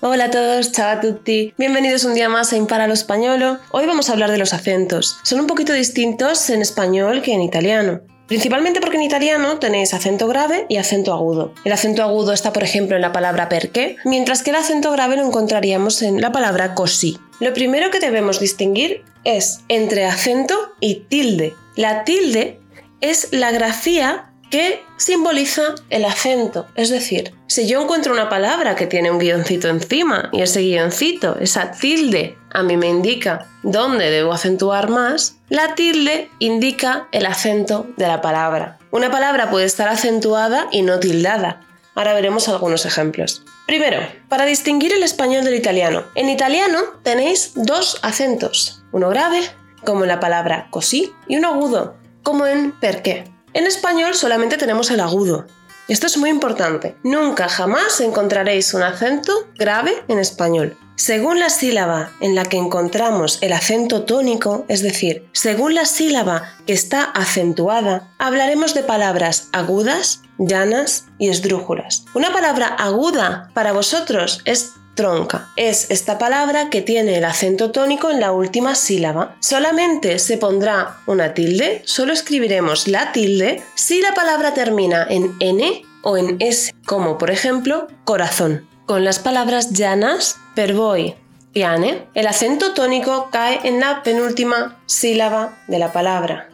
Hola 0.00 0.26
a 0.26 0.30
todos, 0.30 0.70
ciao 0.70 0.96
a 0.96 1.00
tutti. 1.00 1.52
Bienvenidos 1.58 2.04
un 2.04 2.14
día 2.14 2.28
más 2.28 2.52
a 2.52 2.56
Impara 2.56 2.86
lo 2.86 2.94
Españolo. 2.94 3.58
Hoy 3.72 3.84
vamos 3.84 4.08
a 4.08 4.12
hablar 4.12 4.30
de 4.30 4.38
los 4.38 4.52
acentos. 4.52 5.18
Son 5.24 5.40
un 5.40 5.48
poquito 5.48 5.72
distintos 5.72 6.50
en 6.50 6.62
español 6.62 7.20
que 7.20 7.34
en 7.34 7.42
italiano. 7.42 8.02
Principalmente 8.28 8.80
porque 8.80 8.98
en 8.98 9.02
italiano 9.02 9.58
tenéis 9.58 9.94
acento 9.94 10.28
grave 10.28 10.66
y 10.68 10.76
acento 10.76 11.12
agudo. 11.12 11.52
El 11.64 11.72
acento 11.72 12.04
agudo 12.04 12.32
está, 12.32 12.52
por 12.52 12.62
ejemplo, 12.62 12.94
en 12.94 13.02
la 13.02 13.10
palabra 13.10 13.48
perché, 13.48 13.96
mientras 14.04 14.44
que 14.44 14.50
el 14.50 14.56
acento 14.56 14.92
grave 14.92 15.16
lo 15.16 15.26
encontraríamos 15.26 16.00
en 16.02 16.20
la 16.20 16.30
palabra 16.30 16.76
così. 16.76 17.18
Lo 17.40 17.52
primero 17.52 17.90
que 17.90 17.98
debemos 17.98 18.38
distinguir 18.38 19.02
es 19.24 19.62
entre 19.66 20.04
acento 20.04 20.54
y 20.78 21.06
tilde. 21.08 21.54
La 21.74 22.04
tilde 22.04 22.60
es 23.00 23.32
la 23.32 23.50
grafía 23.50 24.27
que 24.50 24.84
simboliza 24.96 25.74
el 25.90 26.04
acento. 26.04 26.66
Es 26.74 26.90
decir, 26.90 27.34
si 27.46 27.66
yo 27.66 27.82
encuentro 27.82 28.12
una 28.12 28.28
palabra 28.28 28.74
que 28.74 28.86
tiene 28.86 29.10
un 29.10 29.18
guioncito 29.18 29.68
encima 29.68 30.28
y 30.32 30.42
ese 30.42 30.62
guioncito, 30.62 31.38
esa 31.38 31.70
tilde, 31.72 32.36
a 32.50 32.62
mí 32.62 32.76
me 32.76 32.88
indica 32.88 33.46
dónde 33.62 34.10
debo 34.10 34.32
acentuar 34.32 34.88
más, 34.88 35.36
la 35.48 35.74
tilde 35.74 36.30
indica 36.38 37.08
el 37.12 37.26
acento 37.26 37.86
de 37.96 38.06
la 38.06 38.20
palabra. 38.20 38.78
Una 38.90 39.10
palabra 39.10 39.50
puede 39.50 39.66
estar 39.66 39.88
acentuada 39.88 40.68
y 40.70 40.82
no 40.82 40.98
tildada. 40.98 41.60
Ahora 41.94 42.14
veremos 42.14 42.48
algunos 42.48 42.86
ejemplos. 42.86 43.42
Primero, 43.66 44.00
para 44.28 44.44
distinguir 44.44 44.92
el 44.92 45.02
español 45.02 45.44
del 45.44 45.54
italiano. 45.54 46.04
En 46.14 46.28
italiano 46.30 46.78
tenéis 47.02 47.52
dos 47.54 47.98
acentos, 48.02 48.82
uno 48.92 49.10
grave, 49.10 49.40
como 49.84 50.04
en 50.04 50.08
la 50.08 50.20
palabra 50.20 50.68
così, 50.70 51.12
y 51.26 51.36
uno 51.36 51.48
agudo, 51.48 51.96
como 52.22 52.46
en 52.46 52.72
perché. 52.72 53.24
En 53.54 53.66
español 53.66 54.14
solamente 54.14 54.56
tenemos 54.56 54.90
el 54.90 55.00
agudo. 55.00 55.46
Esto 55.88 56.06
es 56.06 56.18
muy 56.18 56.28
importante. 56.28 56.96
Nunca 57.02 57.48
jamás 57.48 58.00
encontraréis 58.00 58.74
un 58.74 58.82
acento 58.82 59.48
grave 59.56 59.92
en 60.08 60.18
español. 60.18 60.76
Según 60.96 61.38
la 61.38 61.48
sílaba 61.48 62.10
en 62.20 62.34
la 62.34 62.44
que 62.44 62.56
encontramos 62.56 63.38
el 63.40 63.52
acento 63.52 64.02
tónico, 64.02 64.66
es 64.68 64.82
decir, 64.82 65.28
según 65.32 65.74
la 65.74 65.86
sílaba 65.86 66.56
que 66.66 66.72
está 66.72 67.04
acentuada, 67.04 68.12
hablaremos 68.18 68.74
de 68.74 68.82
palabras 68.82 69.48
agudas, 69.52 70.22
llanas 70.38 71.06
y 71.18 71.28
esdrújulas. 71.28 72.04
Una 72.14 72.32
palabra 72.32 72.66
aguda 72.66 73.50
para 73.54 73.72
vosotros 73.72 74.42
es 74.44 74.72
tronca. 74.98 75.48
Es 75.54 75.92
esta 75.92 76.18
palabra 76.18 76.70
que 76.70 76.82
tiene 76.82 77.18
el 77.18 77.24
acento 77.24 77.70
tónico 77.70 78.10
en 78.10 78.18
la 78.18 78.32
última 78.32 78.74
sílaba. 78.74 79.36
Solamente 79.38 80.18
se 80.18 80.38
pondrá 80.38 80.96
una 81.06 81.34
tilde, 81.34 81.82
solo 81.84 82.12
escribiremos 82.12 82.88
la 82.88 83.12
tilde 83.12 83.62
si 83.76 84.02
la 84.02 84.12
palabra 84.12 84.54
termina 84.54 85.06
en 85.08 85.36
N 85.38 85.82
o 86.02 86.16
en 86.16 86.36
S, 86.40 86.74
como 86.84 87.16
por 87.16 87.30
ejemplo 87.30 87.86
corazón. 88.04 88.68
Con 88.86 89.04
las 89.04 89.20
palabras 89.20 89.70
llanas, 89.70 90.36
per 90.56 90.74
voi, 90.74 91.14
piane, 91.52 92.08
el 92.14 92.26
acento 92.26 92.74
tónico 92.74 93.28
cae 93.30 93.60
en 93.62 93.78
la 93.78 94.02
penúltima 94.02 94.80
sílaba 94.86 95.58
de 95.68 95.78
la 95.78 95.92
palabra. 95.92 96.48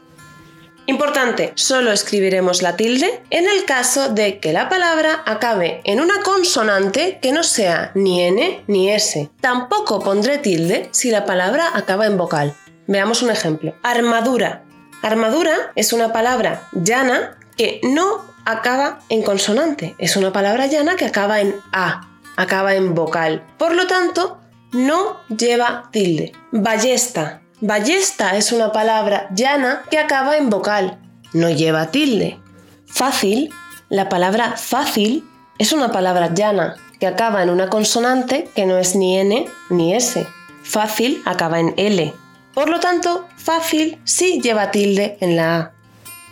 Importante, 0.86 1.52
solo 1.54 1.92
escribiremos 1.92 2.60
la 2.60 2.76
tilde 2.76 3.22
en 3.30 3.48
el 3.48 3.64
caso 3.64 4.10
de 4.10 4.38
que 4.38 4.52
la 4.52 4.68
palabra 4.68 5.22
acabe 5.24 5.80
en 5.84 5.98
una 5.98 6.20
consonante 6.22 7.18
que 7.22 7.32
no 7.32 7.42
sea 7.42 7.90
ni 7.94 8.22
N 8.22 8.64
ni 8.66 8.90
S. 8.90 9.30
Tampoco 9.40 10.00
pondré 10.00 10.36
tilde 10.36 10.88
si 10.90 11.10
la 11.10 11.24
palabra 11.24 11.70
acaba 11.72 12.04
en 12.04 12.18
vocal. 12.18 12.54
Veamos 12.86 13.22
un 13.22 13.30
ejemplo. 13.30 13.74
Armadura. 13.82 14.62
Armadura 15.02 15.72
es 15.74 15.94
una 15.94 16.12
palabra 16.12 16.68
llana 16.72 17.38
que 17.56 17.80
no 17.82 18.22
acaba 18.44 18.98
en 19.08 19.22
consonante. 19.22 19.94
Es 19.96 20.16
una 20.16 20.34
palabra 20.34 20.66
llana 20.66 20.96
que 20.96 21.06
acaba 21.06 21.40
en 21.40 21.54
A, 21.72 22.10
acaba 22.36 22.74
en 22.74 22.94
vocal. 22.94 23.42
Por 23.56 23.74
lo 23.74 23.86
tanto, 23.86 24.38
no 24.72 25.20
lleva 25.28 25.88
tilde. 25.92 26.32
Ballesta 26.52 27.40
Ballesta 27.66 28.36
es 28.36 28.52
una 28.52 28.72
palabra 28.72 29.26
llana 29.34 29.84
que 29.90 29.96
acaba 29.96 30.36
en 30.36 30.50
vocal, 30.50 30.98
no 31.32 31.48
lleva 31.48 31.90
tilde. 31.90 32.38
Fácil, 32.84 33.48
la 33.88 34.10
palabra 34.10 34.58
fácil 34.58 35.24
es 35.56 35.72
una 35.72 35.90
palabra 35.90 36.34
llana 36.34 36.76
que 37.00 37.06
acaba 37.06 37.42
en 37.42 37.48
una 37.48 37.70
consonante 37.70 38.50
que 38.54 38.66
no 38.66 38.76
es 38.76 38.94
ni 38.96 39.16
N 39.16 39.46
ni 39.70 39.94
S. 39.94 40.26
Fácil 40.62 41.22
acaba 41.24 41.58
en 41.58 41.72
L. 41.78 42.12
Por 42.52 42.68
lo 42.68 42.80
tanto, 42.80 43.26
fácil 43.38 43.98
sí 44.04 44.42
lleva 44.42 44.70
tilde 44.70 45.16
en 45.22 45.34
la 45.34 45.56
A. 45.56 45.72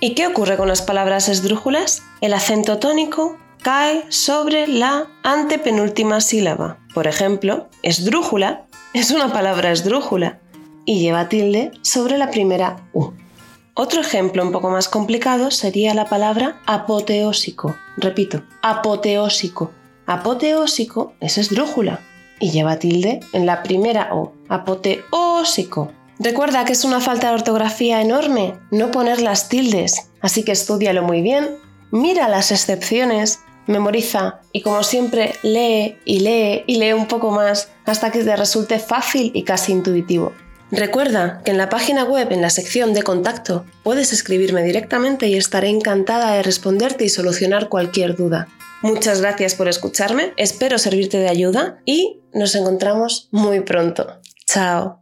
¿Y 0.01 0.15
qué 0.15 0.27
ocurre 0.27 0.59
con 0.59 0.69
las 0.69 0.83
palabras 0.83 1.31
esdrújulas? 1.31 2.03
El 2.21 2.35
acento 2.35 2.77
tónico 2.79 3.39
cae 3.63 4.05
sobre 4.11 4.67
la 4.67 5.07
antepenúltima 5.23 6.21
sílaba. 6.21 6.77
Por 6.93 7.07
ejemplo, 7.07 7.71
esdrújula 7.83 8.67
es 8.93 9.11
una 9.13 9.33
palabra 9.33 9.73
esdrújula 9.73 10.42
y 10.85 11.01
lleva 11.01 11.29
tilde 11.29 11.71
sobre 11.83 12.19
la 12.19 12.31
primera 12.31 12.89
U. 12.93 13.13
Otro 13.75 14.03
ejemplo 14.03 14.43
un 14.43 14.53
poco 14.53 14.69
más 14.69 14.89
complicado 14.89 15.51
sería 15.51 15.95
la 15.95 16.05
palabra 16.05 16.61
apoteósico. 16.67 17.75
Repito, 17.97 18.43
apoteósico. 18.61 19.71
Apoteósico 20.07 21.15
es 21.21 21.39
esdrújula 21.39 22.01
y 22.39 22.51
lleva 22.51 22.79
tilde 22.79 23.21
en 23.33 23.47
la 23.47 23.63
primera 23.63 24.11
O. 24.13 24.35
Apoteósico. 24.49 25.91
Recuerda 26.19 26.65
que 26.65 26.73
es 26.73 26.85
una 26.85 27.01
falta 27.01 27.29
de 27.29 27.35
ortografía 27.35 28.03
enorme 28.03 28.55
no 28.71 28.91
poner 28.91 29.23
las 29.23 29.49
tildes, 29.49 30.11
así 30.21 30.45
que 30.45 30.53
estudialo 30.53 31.03
muy 31.03 31.23
bien, 31.23 31.57
mira 31.91 32.29
las 32.29 32.53
excepciones, 32.53 33.41
memoriza 33.67 34.41
y 34.53 34.61
como 34.61 34.83
siempre 34.83 35.35
lee 35.43 35.97
y 36.05 36.21
lee 36.21 36.65
y 36.67 36.77
lee 36.77 36.93
un 36.93 37.07
poco 37.07 37.31
más 37.31 37.71
hasta 37.87 38.11
que 38.13 38.23
te 38.23 38.37
resulte 38.37 38.79
fácil 38.79 39.31
y 39.35 39.45
casi 39.45 39.73
intuitivo. 39.73 40.33
Recuerda 40.73 41.43
que 41.45 41.51
en 41.51 41.59
la 41.59 41.69
página 41.69 42.03
web, 42.03 42.33
en 42.33 42.41
la 42.41 42.49
sección 42.49 42.95
de 42.95 43.03
contacto, 43.03 43.67
puedes 43.83 44.15
escribirme 44.15 44.63
directamente 44.63 45.29
y 45.29 45.37
estaré 45.37 45.69
encantada 45.69 46.35
de 46.35 46.43
responderte 46.43 47.05
y 47.05 47.11
solucionar 47.11 47.69
cualquier 47.69 48.17
duda. 48.17 48.49
Muchas 48.81 49.21
gracias 49.21 49.55
por 49.55 49.69
escucharme, 49.69 50.33
espero 50.39 50.79
servirte 50.79 51.19
de 51.19 51.29
ayuda 51.29 51.79
y 51.85 52.23
nos 52.33 52.55
encontramos 52.55 53.29
muy 53.31 53.61
pronto. 53.61 54.19
Chao. 54.47 55.02